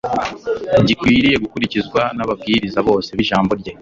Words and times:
gikwiriye 0.87 1.35
gukurikizwa 1.43 2.01
n’ababwiriza 2.15 2.79
bose 2.87 3.09
b’Ijambo 3.17 3.51
rye, 3.59 3.69